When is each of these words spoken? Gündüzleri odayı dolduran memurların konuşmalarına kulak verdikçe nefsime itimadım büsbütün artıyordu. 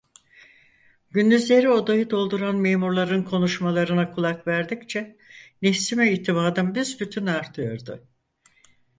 Gündüzleri 1.11 1.69
odayı 1.69 2.09
dolduran 2.09 2.55
memurların 2.55 3.23
konuşmalarına 3.23 4.11
kulak 4.11 4.47
verdikçe 4.47 5.17
nefsime 5.61 6.11
itimadım 6.13 6.75
büsbütün 6.75 7.25
artıyordu. 7.25 8.07